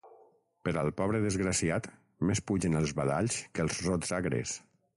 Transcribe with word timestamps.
Per 0.67 0.71
al 0.81 0.87
pobre 1.01 1.19
desgraciat, 1.25 1.91
més 2.29 2.43
pugen 2.53 2.79
els 2.81 2.97
badalls 3.01 3.39
que 3.59 3.67
els 3.69 3.79
rots 3.91 4.19
agres. 4.23 4.57